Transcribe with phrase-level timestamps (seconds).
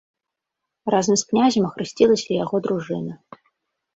[0.93, 3.13] Разам з князем ахрысцілася і яго дружына.